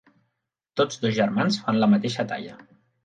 Tots 0.79 0.97
dos 1.03 1.13
germans 1.19 1.59
fan 1.67 1.79
la 1.85 1.91
mateixa 1.93 2.27
talla. 2.33 2.57